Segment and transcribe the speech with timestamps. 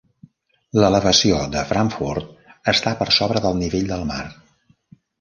[0.83, 4.23] L'elevació de Frankfort està per sobre del nivell del mar.